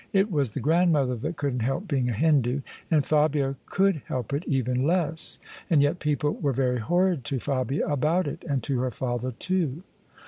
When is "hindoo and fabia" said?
2.13-3.55